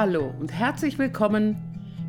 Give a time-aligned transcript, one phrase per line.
[0.00, 1.56] Hallo und herzlich willkommen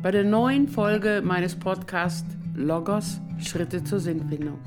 [0.00, 4.60] bei der neuen Folge meines Podcasts Logos Schritte zur Sinnfindung.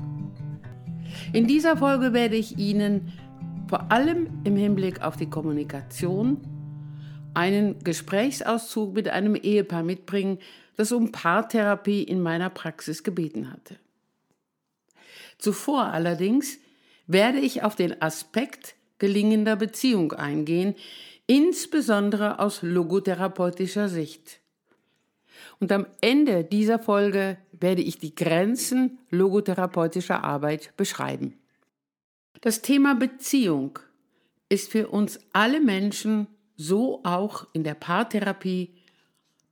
[1.32, 3.14] In dieser Folge werde ich Ihnen
[3.66, 6.36] vor allem im Hinblick auf die Kommunikation
[7.32, 10.38] einen Gesprächsauszug mit einem Ehepaar mitbringen,
[10.76, 13.76] das um Paartherapie in meiner Praxis gebeten hatte.
[15.38, 16.58] Zuvor allerdings
[17.06, 20.74] werde ich auf den Aspekt gelingender Beziehung eingehen,
[21.26, 24.40] insbesondere aus logotherapeutischer Sicht.
[25.60, 31.38] Und am Ende dieser Folge werde ich die Grenzen logotherapeutischer Arbeit beschreiben.
[32.40, 33.78] Das Thema Beziehung
[34.48, 38.74] ist für uns alle Menschen, so auch in der Paartherapie,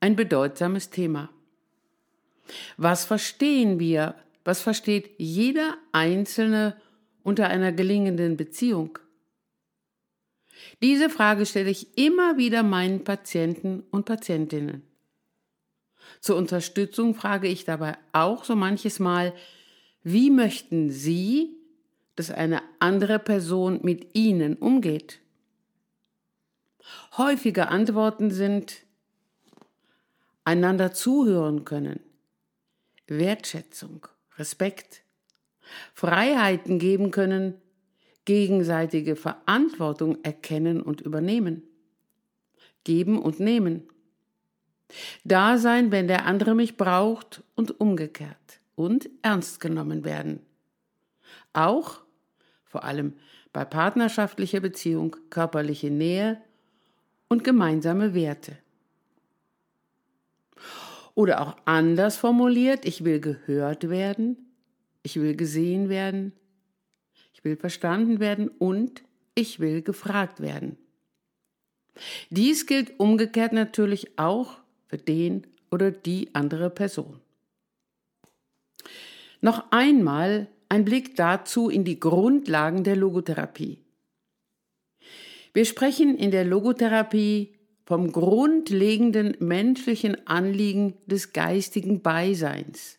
[0.01, 1.31] ein bedeutsames Thema.
[2.77, 6.77] Was verstehen wir, was versteht jeder Einzelne
[7.23, 8.99] unter einer gelingenden Beziehung?
[10.81, 14.83] Diese Frage stelle ich immer wieder meinen Patienten und Patientinnen.
[16.21, 19.35] Zur Unterstützung frage ich dabei auch so manches Mal,
[20.03, 21.57] wie möchten Sie,
[22.17, 25.21] dass eine andere Person mit Ihnen umgeht?
[27.17, 28.83] Häufige Antworten sind
[30.45, 32.01] einander zuhören können,
[33.07, 34.07] Wertschätzung,
[34.39, 35.03] Respekt,
[35.95, 37.61] Freiheiten geben können,
[38.25, 41.63] gegenseitige Verantwortung erkennen und übernehmen,
[42.85, 43.89] geben und nehmen,
[45.25, 50.41] da sein, wenn der andere mich braucht und umgekehrt und ernst genommen werden.
[51.53, 52.01] Auch,
[52.65, 53.15] vor allem
[53.53, 56.41] bei partnerschaftlicher Beziehung, körperliche Nähe
[57.29, 58.57] und gemeinsame Werte.
[61.15, 64.37] Oder auch anders formuliert, ich will gehört werden,
[65.03, 66.33] ich will gesehen werden,
[67.43, 69.03] will verstanden werden und
[69.35, 70.77] ich will gefragt werden.
[72.31, 77.21] Dies gilt umgekehrt natürlich auch für den oder die andere Person.
[79.41, 83.79] Noch einmal ein Blick dazu in die Grundlagen der Logotherapie.
[85.53, 87.55] Wir sprechen in der Logotherapie
[87.85, 92.99] vom grundlegenden menschlichen Anliegen des geistigen Beiseins,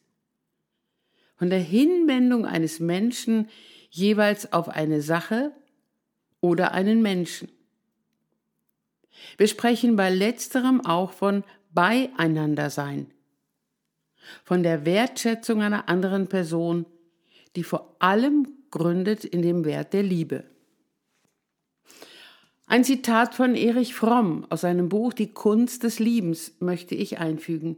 [1.36, 3.48] von der Hinwendung eines Menschen
[3.94, 5.52] jeweils auf eine Sache
[6.42, 7.50] oder einen Menschen.
[9.38, 13.12] Wir sprechen bei letzterem auch von beieinander sein,
[14.44, 16.88] von der Wertschätzung einer anderen Person,
[17.56, 20.44] die vor allem gründet in dem Wert der Liebe.
[22.66, 27.76] Ein Zitat von Erich Fromm aus seinem Buch Die Kunst des Liebens möchte ich einfügen.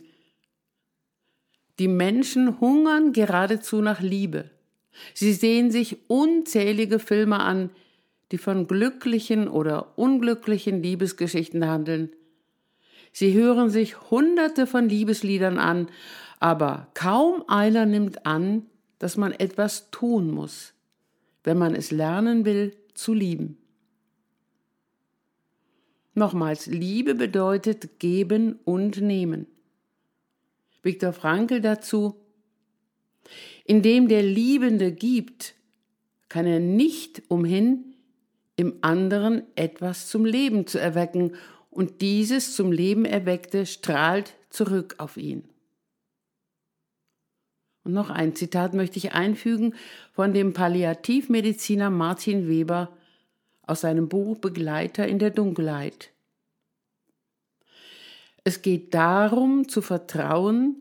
[1.77, 4.54] Die Menschen hungern geradezu nach Liebe.
[5.13, 7.69] Sie sehen sich unzählige Filme an,
[8.31, 12.09] die von glücklichen oder unglücklichen Liebesgeschichten handeln,
[13.17, 15.87] Sie hören sich hunderte von Liebesliedern an,
[16.41, 18.65] aber kaum einer nimmt an,
[18.99, 20.73] dass man etwas tun muss,
[21.45, 23.57] wenn man es lernen will zu lieben.
[26.13, 29.47] Nochmals, Liebe bedeutet geben und nehmen.
[30.83, 32.17] Viktor Frankl dazu,
[33.65, 35.55] indem der Liebende gibt,
[36.29, 37.95] kann er nicht umhin,
[38.55, 41.35] im anderen etwas zum Leben zu erwecken
[41.71, 45.43] und dieses zum Leben erweckte strahlt zurück auf ihn.
[47.83, 49.75] Und noch ein Zitat möchte ich einfügen
[50.13, 52.95] von dem Palliativmediziner Martin Weber
[53.61, 56.11] aus seinem Buch Begleiter in der Dunkelheit.
[58.43, 60.77] Es geht darum zu vertrauen,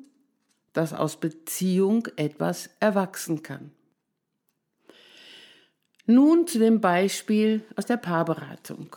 [0.74, 3.70] dass aus Beziehung etwas erwachsen kann.
[6.06, 8.94] Nun zu dem Beispiel aus der Paarberatung.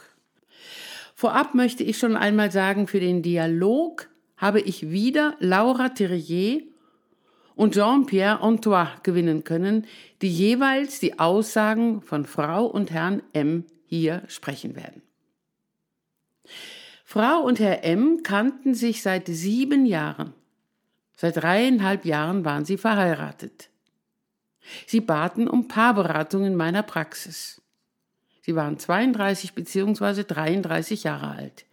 [1.15, 6.61] Vorab möchte ich schon einmal sagen, für den Dialog habe ich wieder Laura Thierrier
[7.55, 9.87] und Jean-Pierre Antoine gewinnen können,
[10.21, 15.01] die jeweils die Aussagen von Frau und Herrn M hier sprechen werden.
[17.03, 20.33] Frau und Herr M kannten sich seit sieben Jahren.
[21.17, 23.69] Seit dreieinhalb Jahren waren sie verheiratet.
[24.85, 27.61] Sie baten um Paarberatung in meiner Praxis.
[28.41, 30.23] Sie waren 32 bzw.
[30.23, 31.65] 33 Jahre alt.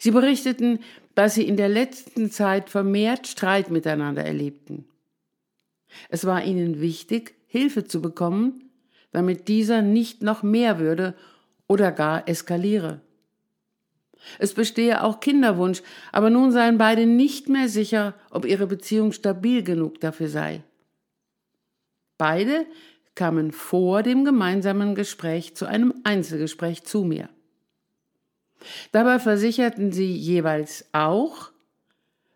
[0.00, 0.80] Sie berichteten,
[1.14, 4.86] dass sie in der letzten Zeit vermehrt Streit miteinander erlebten.
[6.08, 8.70] Es war ihnen wichtig, Hilfe zu bekommen,
[9.12, 11.14] damit dieser nicht noch mehr würde
[11.68, 13.00] oder gar eskaliere.
[14.38, 15.82] Es bestehe auch Kinderwunsch,
[16.12, 20.62] aber nun seien beide nicht mehr sicher, ob ihre Beziehung stabil genug dafür sei.
[22.18, 22.66] Beide
[23.14, 27.28] kamen vor dem gemeinsamen Gespräch zu einem Einzelgespräch zu mir.
[28.92, 31.52] Dabei versicherten sie jeweils auch,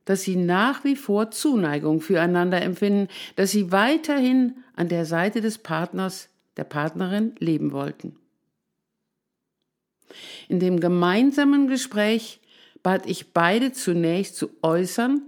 [0.04, 5.58] dass sie nach wie vor Zuneigung füreinander empfinden, dass sie weiterhin an der Seite des
[5.58, 8.16] Partners, der Partnerin leben wollten.
[10.48, 12.40] In dem gemeinsamen Gespräch
[12.82, 15.22] bat ich beide zunächst zu äußern,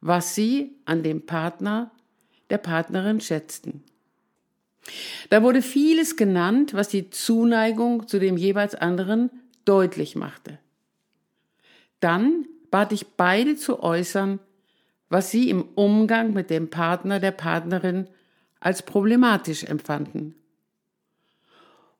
[0.00, 1.90] was sie an dem Partner,
[2.48, 3.84] der Partnerin schätzten.
[5.28, 9.30] Da wurde vieles genannt, was die Zuneigung zu dem jeweils anderen
[9.64, 10.58] deutlich machte.
[12.00, 14.40] Dann bat ich beide zu äußern,
[15.08, 18.08] was sie im Umgang mit dem Partner der Partnerin
[18.58, 20.34] als problematisch empfanden.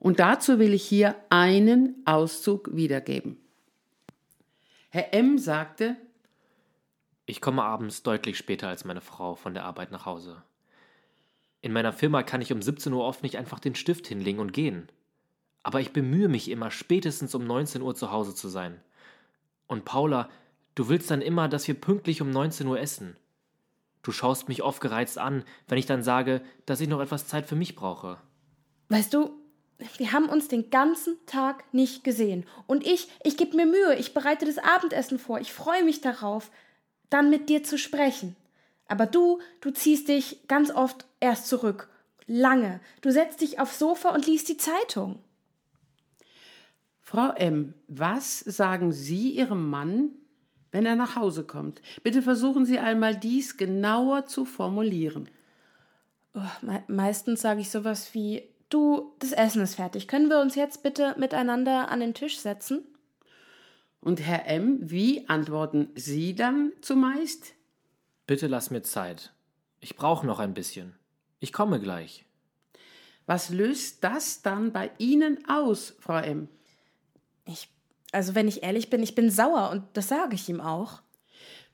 [0.01, 3.37] Und dazu will ich hier einen Auszug wiedergeben.
[4.89, 5.97] Herr M sagte,
[7.27, 10.43] ich komme abends deutlich später als meine Frau von der Arbeit nach Hause.
[11.61, 14.53] In meiner Firma kann ich um 17 Uhr oft nicht einfach den Stift hinlegen und
[14.53, 14.89] gehen.
[15.63, 18.81] Aber ich bemühe mich immer, spätestens um 19 Uhr zu Hause zu sein.
[19.67, 20.31] Und Paula,
[20.75, 23.17] du willst dann immer, dass wir pünktlich um 19 Uhr essen.
[24.03, 27.45] Du schaust mich oft gereizt an, wenn ich dann sage, dass ich noch etwas Zeit
[27.45, 28.17] für mich brauche.
[28.89, 29.40] Weißt du,
[29.97, 32.47] wir haben uns den ganzen Tag nicht gesehen.
[32.67, 36.51] Und ich, ich gebe mir Mühe, ich bereite das Abendessen vor, ich freue mich darauf
[37.11, 38.37] dann mit dir zu sprechen.
[38.87, 41.89] Aber du, du ziehst dich ganz oft erst zurück.
[42.27, 42.81] Lange.
[43.01, 45.19] Du setzt dich aufs Sofa und liest die Zeitung.
[47.01, 50.11] Frau M., was sagen Sie Ihrem Mann,
[50.71, 51.83] wenn er nach Hause kommt?
[52.05, 55.29] Bitte versuchen Sie einmal dies genauer zu formulieren.
[56.35, 60.09] Oh, me meistens sage ich sowas wie, du, das Essen ist fertig.
[60.09, 62.85] Können wir uns jetzt bitte miteinander an den Tisch setzen?
[64.01, 67.55] Und Herr M., wie antworten Sie dann zumeist?
[68.27, 69.33] Bitte lass mir Zeit.
[69.81, 70.95] Ich brauche noch ein bisschen.
[71.39, 72.25] Ich komme gleich.
[73.27, 76.49] Was löst das dann bei Ihnen aus, Frau M?
[77.45, 77.69] Ich,
[78.13, 81.03] also wenn ich ehrlich bin, ich bin sauer und das sage ich ihm auch.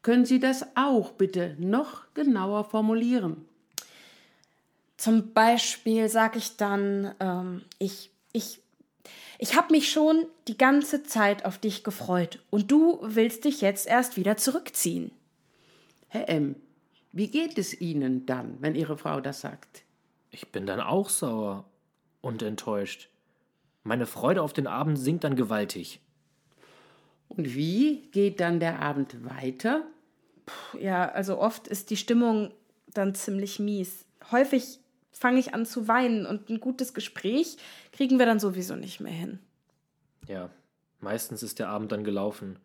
[0.02, 3.44] Können Sie das auch bitte noch genauer formulieren?
[4.96, 8.60] Zum Beispiel sage ich dann, ähm, ich, ich
[9.38, 13.87] ich habe mich schon die ganze Zeit auf dich gefreut und du willst dich jetzt
[13.87, 15.10] erst wieder zurückziehen.
[16.08, 16.56] Herr M.,
[17.12, 19.82] wie geht es Ihnen dann, wenn Ihre Frau das sagt?
[20.31, 21.64] Ich bin dann auch sauer
[22.20, 23.08] und enttäuscht.
[23.84, 26.00] Meine Freude auf den Abend sinkt dann gewaltig.
[27.28, 29.87] Und wie geht dann der Abend weiter?
[30.44, 32.52] Puh, ja, also oft ist die Stimmung
[32.92, 34.04] dann ziemlich mies.
[34.31, 34.78] Häufig
[35.18, 37.56] fange ich an zu weinen und ein gutes Gespräch
[37.92, 39.38] kriegen wir dann sowieso nicht mehr hin.
[40.28, 40.50] Ja,
[41.00, 42.58] meistens ist der Abend dann gelaufen.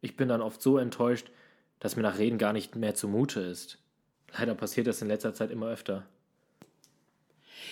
[0.00, 1.30] Ich bin dann oft so enttäuscht,
[1.78, 3.78] dass mir nach Reden gar nicht mehr zumute ist.
[4.36, 6.04] Leider passiert das in letzter Zeit immer öfter.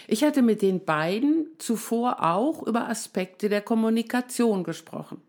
[0.06, 5.20] Ich hatte mit den beiden zuvor auch über Aspekte der Kommunikation gesprochen.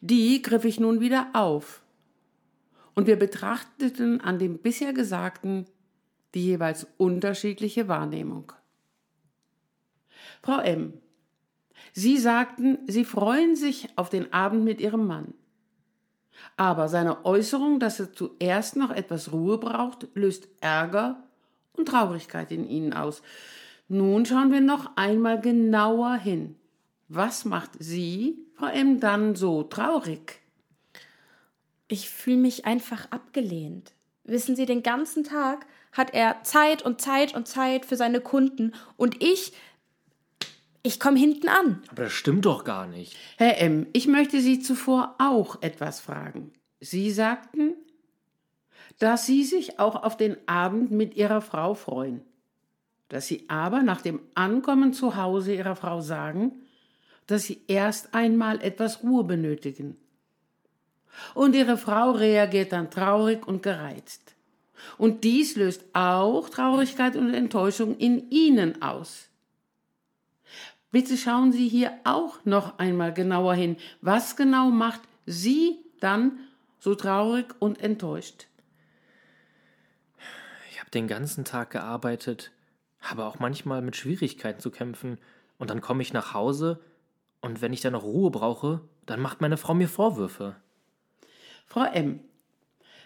[0.00, 1.82] Die griff ich nun wieder auf.
[2.94, 5.66] Und wir betrachteten an dem bisher Gesagten
[6.34, 8.52] die jeweils unterschiedliche Wahrnehmung.
[10.42, 10.94] Frau M.
[11.92, 15.34] Sie sagten, Sie freuen sich auf den Abend mit Ihrem Mann.
[16.56, 21.22] Aber seine Äußerung, dass er zuerst noch etwas Ruhe braucht, löst Ärger
[21.72, 23.22] und Traurigkeit in Ihnen aus.
[23.88, 26.56] Nun schauen wir noch einmal genauer hin.
[27.08, 30.40] Was macht Sie, Frau M., dann so traurig?
[31.86, 33.92] Ich fühle mich einfach abgelehnt.
[34.24, 38.74] Wissen Sie, den ganzen Tag hat er Zeit und Zeit und Zeit für seine Kunden
[38.96, 39.52] und ich,
[40.82, 41.82] ich komme hinten an.
[41.88, 43.16] Aber das stimmt doch gar nicht.
[43.38, 46.52] Herr M., ich möchte Sie zuvor auch etwas fragen.
[46.80, 47.74] Sie sagten,
[48.98, 52.22] dass Sie sich auch auf den Abend mit Ihrer Frau freuen,
[53.08, 56.52] dass Sie aber nach dem Ankommen zu Hause Ihrer Frau sagen,
[57.26, 59.96] dass Sie erst einmal etwas Ruhe benötigen.
[61.34, 64.33] Und Ihre Frau reagiert dann traurig und gereizt.
[64.98, 69.28] Und dies löst auch Traurigkeit und Enttäuschung in Ihnen aus.
[70.90, 73.76] Bitte schauen Sie hier auch noch einmal genauer hin.
[74.00, 76.38] Was genau macht Sie dann
[76.78, 78.46] so traurig und enttäuscht?
[80.70, 82.52] Ich habe den ganzen Tag gearbeitet,
[83.00, 85.18] habe auch manchmal mit Schwierigkeiten zu kämpfen,
[85.58, 86.80] und dann komme ich nach Hause,
[87.40, 90.56] und wenn ich dann noch Ruhe brauche, dann macht meine Frau mir Vorwürfe.
[91.66, 92.20] Frau M.,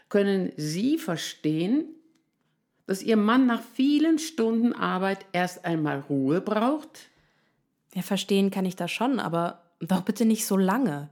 [0.08, 1.84] können Sie verstehen,
[2.86, 7.10] dass Ihr Mann nach vielen Stunden Arbeit erst einmal Ruhe braucht?
[7.94, 11.10] Ja, verstehen kann ich das schon, aber doch bitte nicht so lange.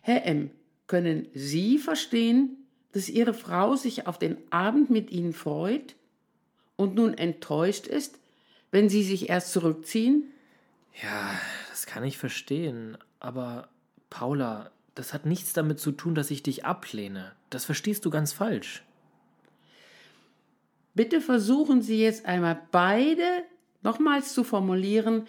[0.00, 0.50] Herr M.,
[0.86, 2.56] können Sie verstehen,
[2.92, 5.94] dass Ihre Frau sich auf den Abend mit Ihnen freut
[6.76, 8.18] und nun enttäuscht ist,
[8.70, 10.32] wenn Sie sich erst zurückziehen?
[11.02, 11.38] Ja,
[11.70, 13.68] das kann ich verstehen, Aber,
[14.10, 17.35] Paula, das hat nichts damit zu tun, dass ich dich ablehne.
[17.50, 18.82] Das verstehst du ganz falsch.
[20.94, 23.44] Bitte versuchen Sie jetzt einmal beide
[23.82, 25.26] nochmals zu formulieren,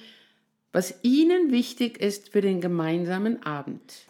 [0.72, 4.08] was Ihnen wichtig ist für den gemeinsamen Abend.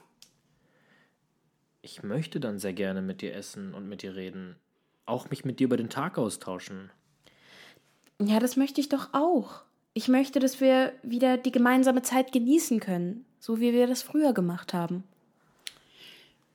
[1.82, 4.56] Ich möchte dann sehr gerne mit dir essen und mit dir reden.
[5.06, 6.92] Auch mich mit dir über den Tag austauschen.
[8.20, 9.64] Ja, das möchte ich doch auch.
[9.94, 14.34] Ich möchte, dass wir wieder die gemeinsame Zeit genießen können, so wie wir das früher
[14.34, 15.04] gemacht haben.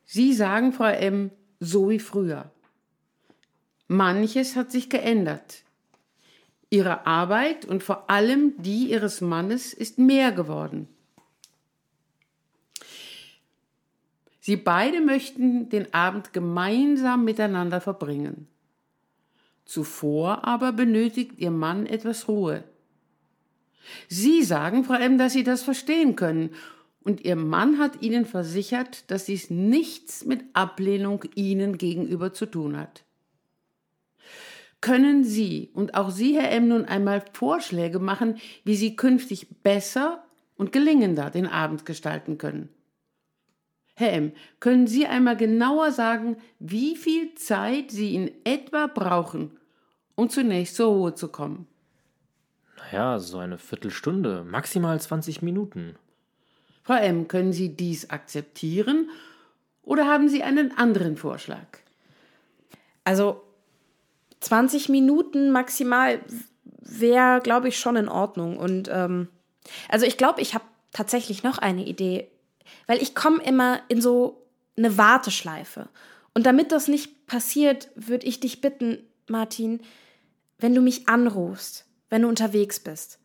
[0.05, 1.31] Sie sagen, Frau M.,
[1.63, 2.51] so wie früher.
[3.87, 5.63] Manches hat sich geändert.
[6.71, 10.89] Ihre Arbeit und vor allem die Ihres Mannes ist mehr geworden.
[14.41, 18.49] Sie beide möchten den Abend gemeinsam miteinander verbringen.
[19.65, 22.65] Zuvor aber benötigt Ihr Mann etwas Ruhe.
[24.09, 26.51] Sie sagen, Frau M., dass Sie das verstehen können,
[27.05, 32.77] und Ihr Mann hat Ihnen versichert, dass dies nichts mit Ablehnung Ihnen gegenüber zu tun
[32.77, 33.05] hat.
[34.81, 40.25] Können Sie und auch Sie, Herr M., nun einmal Vorschläge machen, wie Sie künftig besser
[40.57, 42.69] und gelingender den Abend gestalten können?
[43.95, 49.59] Herr M., können Sie einmal genauer sagen, wie viel Zeit Sie in etwa brauchen,
[50.17, 51.69] um zunächst zur Ruhe zu kommen?
[52.77, 55.95] Naja, so eine Viertelstunde, maximal 20 Minuten.
[56.83, 59.11] Frau M., können Sie dies akzeptieren
[59.83, 61.67] oder haben Sie einen anderen Vorschlag?
[63.05, 63.43] Also
[64.41, 66.21] 20 Minuten maximal
[66.81, 68.59] wäre, glaube ich, schon in Ordnung.
[68.59, 69.29] Und ähm,
[69.89, 72.29] also ich glaube, ich habe tatsächlich noch eine Idee,
[72.87, 74.47] weil ich komme immer in so
[74.77, 75.89] eine Warteschleife.
[76.35, 78.99] Und damit das nicht passiert, würde ich dich bitten,
[79.29, 79.81] Martin,
[80.59, 83.19] wenn du mich anrufst, wenn du unterwegs bist,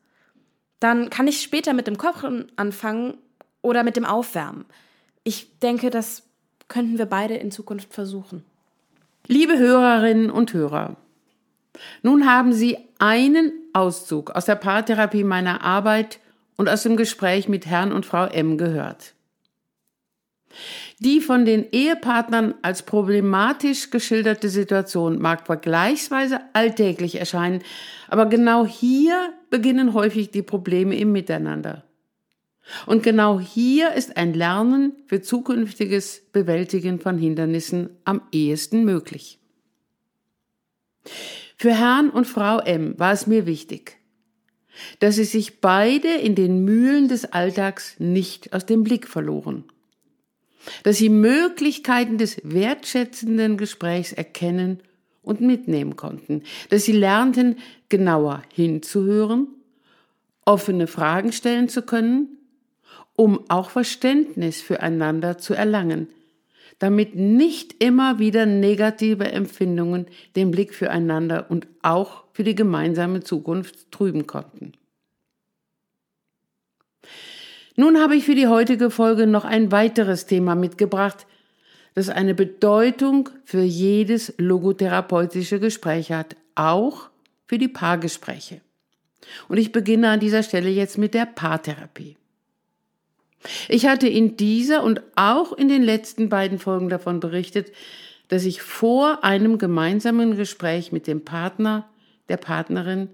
[0.80, 3.18] dann kann ich später mit dem Kochen anfangen
[3.62, 4.66] oder mit dem Aufwärmen.
[5.24, 6.24] Ich denke, das
[6.68, 8.44] könnten wir beide in Zukunft versuchen.
[9.28, 10.96] Liebe Hörerinnen und Hörer,
[12.02, 16.20] nun haben Sie einen Auszug aus der Paartherapie meiner Arbeit
[16.56, 19.14] und aus dem Gespräch mit Herrn und Frau M gehört.
[21.00, 27.62] Die von den Ehepartnern als problematisch geschilderte Situation mag vergleichsweise alltäglich erscheinen,
[28.08, 31.84] aber genau hier beginnen häufig die Probleme im Miteinander.
[32.86, 39.40] Und genau hier ist ein Lernen für zukünftiges Bewältigen von Hindernissen am ehesten möglich.
[41.58, 43.98] Für Herrn und Frau M war es mir wichtig,
[45.00, 49.64] dass sie sich beide in den Mühlen des Alltags nicht aus dem Blick verloren,
[50.84, 54.82] dass sie Möglichkeiten des wertschätzenden Gesprächs erkennen
[55.24, 57.58] und mitnehmen konnten, dass sie lernten,
[57.90, 59.48] genauer hinzuhören,
[60.46, 62.37] offene Fragen stellen zu können,
[63.18, 66.08] um auch Verständnis füreinander zu erlangen,
[66.80, 70.06] damit nicht immer wieder negative Empfindungen
[70.36, 74.74] den Blick füreinander und auch für die gemeinsame Zukunft trüben konnten.
[77.76, 81.26] Nun habe ich für die heutige Folge noch ein weiteres Thema mitgebracht,
[81.96, 87.10] das eine Bedeutung für jedes logotherapeutische Gespräch hat, auch
[87.48, 88.62] für die Paargespräche.
[89.48, 92.16] Und ich beginne an dieser Stelle jetzt mit der Paartherapie.
[93.68, 97.72] Ich hatte in dieser und auch in den letzten beiden Folgen davon berichtet,
[98.28, 101.88] dass ich vor einem gemeinsamen Gespräch mit dem Partner,
[102.30, 103.10] der Partnerin,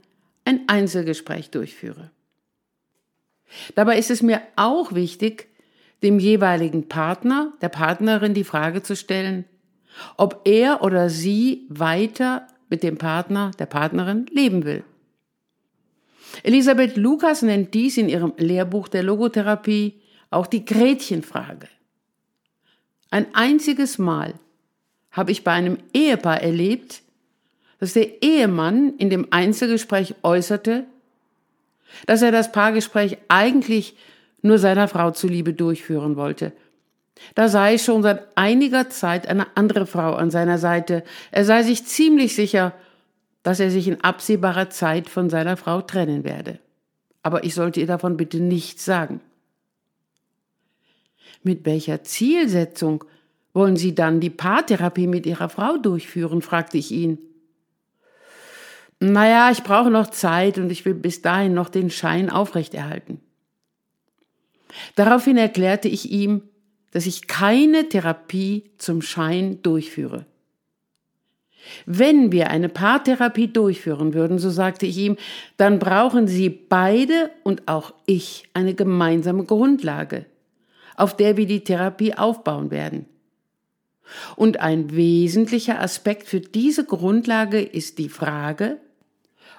[0.45, 2.09] ein Einzelgespräch durchführe.
[3.75, 5.47] Dabei ist es mir auch wichtig,
[6.01, 9.45] dem jeweiligen Partner, der Partnerin die Frage zu stellen,
[10.17, 14.83] ob er oder sie weiter mit dem Partner, der Partnerin leben will.
[16.41, 20.01] Elisabeth Lukas nennt dies in ihrem Lehrbuch der Logotherapie
[20.33, 21.67] auch die Gretchenfrage.
[23.09, 24.33] Ein einziges Mal
[25.11, 27.01] habe ich bei einem Ehepaar erlebt,
[27.79, 30.85] dass der Ehemann in dem Einzelgespräch äußerte,
[32.07, 33.95] dass er das Paargespräch eigentlich
[34.41, 36.53] nur seiner Frau zuliebe durchführen wollte.
[37.35, 41.03] Da sei schon seit einiger Zeit eine andere Frau an seiner Seite.
[41.31, 42.73] Er sei sich ziemlich sicher,
[43.43, 46.59] dass er sich in absehbarer Zeit von seiner Frau trennen werde.
[47.21, 49.21] Aber ich sollte ihr davon bitte nichts sagen.
[51.43, 53.03] Mit welcher Zielsetzung
[53.53, 56.41] wollen Sie dann die Paartherapie mit Ihrer Frau durchführen?
[56.41, 57.19] fragte ich ihn.
[59.00, 63.19] Naja, ich brauche noch Zeit und ich will bis dahin noch den Schein aufrechterhalten.
[64.95, 66.43] Daraufhin erklärte ich ihm,
[66.91, 70.25] dass ich keine Therapie zum Schein durchführe.
[71.85, 75.17] Wenn wir eine Paartherapie durchführen würden, so sagte ich ihm,
[75.57, 80.25] dann brauchen Sie beide und auch ich eine gemeinsame Grundlage
[80.95, 83.05] auf der wir die Therapie aufbauen werden.
[84.35, 88.77] Und ein wesentlicher Aspekt für diese Grundlage ist die Frage,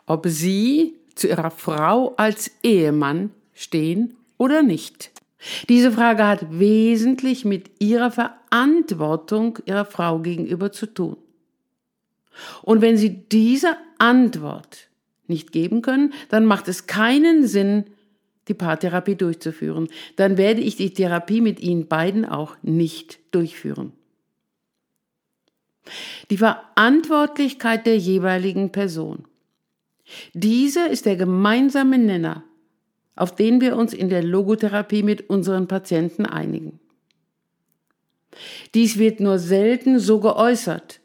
[0.07, 5.11] ob Sie zu Ihrer Frau als Ehemann stehen oder nicht.
[5.69, 11.17] Diese Frage hat wesentlich mit Ihrer Verantwortung Ihrer Frau gegenüber zu tun.
[12.62, 14.88] Und wenn Sie diese Antwort
[15.26, 17.85] nicht geben können, dann macht es keinen Sinn,
[18.49, 19.89] die Paartherapie durchzuführen.
[20.17, 23.93] Dann werde ich die Therapie mit Ihnen beiden auch nicht durchführen.
[26.31, 29.25] Die Verantwortlichkeit der jeweiligen Person.
[30.33, 32.45] Diese ist der gemeinsame Nenner,
[33.17, 36.81] auf den wir uns in der Logotherapie mit unseren Patienten einigen.
[38.75, 41.01] Dies wird nur selten so geäußert.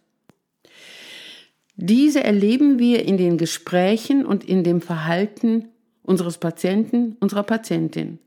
[1.75, 5.69] Diese erleben wir in den Gesprächen und in dem Verhalten
[6.09, 8.17] unseres Patienten, unserer Patientin.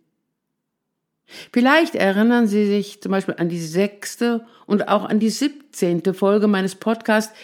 [1.53, 6.47] Vielleicht erinnern Sie sich zum Beispiel an die sechste und auch an die siebzehnte Folge
[6.47, 7.35] meines Podcasts,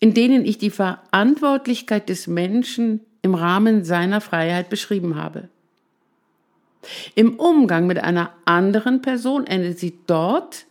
[0.00, 5.50] in denen ich die Verantwortlichkeit des Menschen im Rahmen seiner Freiheit beschrieben habe.
[7.14, 10.64] Im Umgang mit einer anderen Person endet sie dort,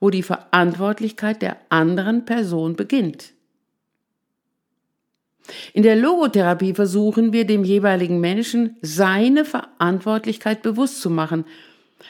[0.00, 3.32] wo die Verantwortlichkeit der anderen Person beginnt.
[5.76, 11.44] In der Logotherapie versuchen wir dem jeweiligen Menschen seine Verantwortlichkeit bewusst zu machen,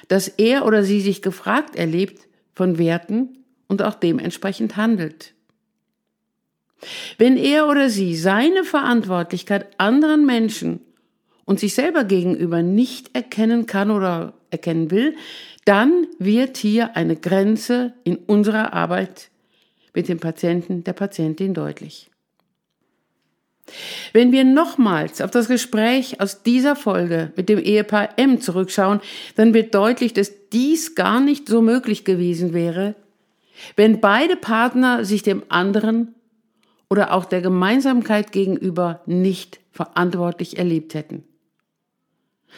[0.06, 5.34] dass er oder sie sich gefragt erlebt von Werten und auch dementsprechend handelt.
[7.18, 10.78] Wenn er oder sie seine Verantwortlichkeit anderen Menschen
[11.44, 15.16] und sich selber gegenüber nicht erkennen kann oder erkennen will,
[15.64, 19.28] dann wird hier eine Grenze in unserer Arbeit
[19.92, 22.10] mit dem Patienten, der Patientin deutlich.
[24.12, 29.00] Wenn wir nochmals auf das Gespräch aus dieser Folge mit dem Ehepaar M zurückschauen,
[29.34, 32.94] dann wird deutlich, dass dies gar nicht so möglich gewesen wäre,
[33.74, 36.14] wenn beide Partner sich dem anderen
[36.88, 41.24] oder auch der Gemeinsamkeit gegenüber nicht verantwortlich erlebt hätten.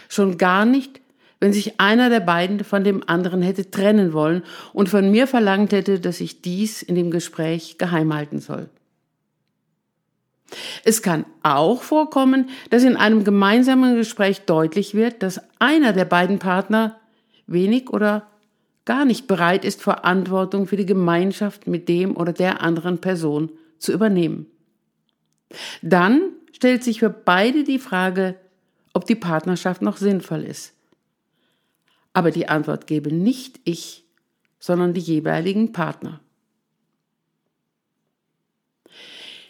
[0.09, 1.01] Schon gar nicht,
[1.41, 5.73] wenn sich einer der beiden von dem anderen hätte trennen wollen und von mir verlangt
[5.73, 8.69] hätte, dass ich dies in dem Gespräch geheim halten soll.
[10.85, 16.39] Es kann auch vorkommen, dass in einem gemeinsamen Gespräch deutlich wird, dass einer der beiden
[16.39, 16.99] Partner
[17.47, 18.27] wenig oder
[18.85, 23.93] gar nicht bereit ist, Verantwortung für die Gemeinschaft mit dem oder der anderen Person zu
[23.93, 24.47] übernehmen.
[25.83, 28.37] Dann stellt sich für beide die Frage,
[28.95, 30.73] ob die Partnerschaft noch sinnvoll ist.
[32.13, 34.05] Aber die Antwort gebe nicht ich,
[34.59, 36.21] sondern die jeweiligen Partner.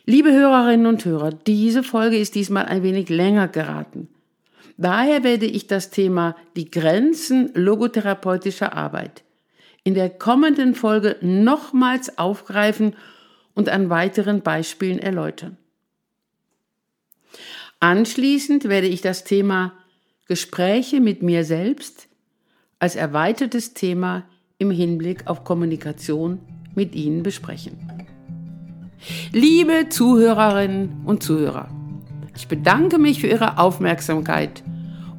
[0.09, 4.09] Liebe Hörerinnen und Hörer, diese Folge ist diesmal ein wenig länger geraten.
[4.79, 9.23] Daher werde ich das Thema die Grenzen logotherapeutischer Arbeit
[9.85, 12.97] in der kommenden Folge nochmals aufgreifen
[13.53, 15.59] und an weiteren Beispielen erläutern.
[17.79, 19.75] Anschließend werde ich das Thema
[20.27, 22.09] Gespräche mit mir selbst
[22.79, 24.25] als erweitertes Thema
[24.57, 26.41] im Hinblick auf Kommunikation
[26.75, 27.98] mit Ihnen besprechen.
[29.33, 31.69] Liebe Zuhörerinnen und Zuhörer,
[32.37, 34.63] ich bedanke mich für Ihre Aufmerksamkeit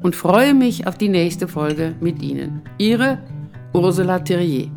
[0.02, 2.62] und freue mich auf die nächste Folge mit Ihnen.
[2.78, 3.18] Ihre
[3.72, 4.70] Ursula Thierrier.